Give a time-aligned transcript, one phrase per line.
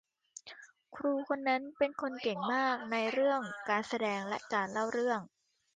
[0.95, 5.19] ครูคนนั้นเป็นคนเก่งมากในเรื่องการแสดงและการเล่าเรื่อง